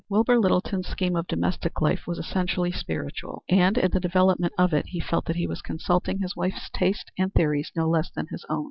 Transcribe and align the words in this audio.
Wilbur 0.09 0.39
Littleton's 0.39 0.87
scheme 0.87 1.15
of 1.15 1.27
domestic 1.27 1.79
life 1.79 2.07
was 2.07 2.17
essentially 2.17 2.71
spiritual, 2.71 3.43
and 3.47 3.77
in 3.77 3.91
the 3.91 3.99
development 3.99 4.51
of 4.57 4.73
it 4.73 4.87
he 4.87 4.99
felt 4.99 5.25
that 5.25 5.35
he 5.35 5.45
was 5.45 5.61
consulting 5.61 6.17
his 6.21 6.35
wife's 6.35 6.71
tastes 6.73 7.11
and 7.19 7.31
theories 7.31 7.71
no 7.75 7.87
less 7.87 8.09
than 8.09 8.25
his 8.31 8.43
own. 8.49 8.59